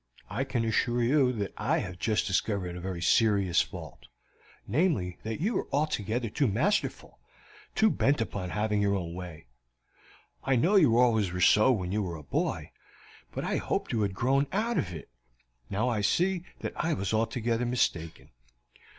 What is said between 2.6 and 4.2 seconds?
a very serious fault,